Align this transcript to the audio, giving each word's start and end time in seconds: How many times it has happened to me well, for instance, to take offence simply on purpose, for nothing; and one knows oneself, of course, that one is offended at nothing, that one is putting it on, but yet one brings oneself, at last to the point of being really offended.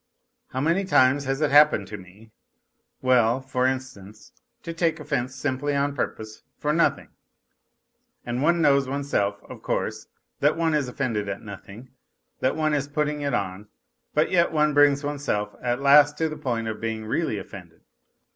How 0.47 0.59
many 0.61 0.83
times 0.83 1.25
it 1.27 1.27
has 1.27 1.39
happened 1.41 1.87
to 1.89 1.95
me 1.99 2.31
well, 3.03 3.39
for 3.39 3.67
instance, 3.67 4.31
to 4.63 4.73
take 4.73 4.99
offence 4.99 5.35
simply 5.35 5.75
on 5.75 5.93
purpose, 5.93 6.41
for 6.57 6.73
nothing; 6.73 7.09
and 8.25 8.41
one 8.41 8.63
knows 8.63 8.87
oneself, 8.89 9.43
of 9.43 9.61
course, 9.61 10.07
that 10.39 10.57
one 10.57 10.73
is 10.73 10.87
offended 10.87 11.29
at 11.29 11.43
nothing, 11.43 11.91
that 12.39 12.55
one 12.55 12.73
is 12.73 12.87
putting 12.87 13.21
it 13.21 13.35
on, 13.35 13.67
but 14.15 14.31
yet 14.31 14.51
one 14.51 14.73
brings 14.73 15.03
oneself, 15.03 15.55
at 15.61 15.81
last 15.83 16.17
to 16.17 16.27
the 16.27 16.35
point 16.35 16.67
of 16.67 16.81
being 16.81 17.05
really 17.05 17.37
offended. 17.37 17.81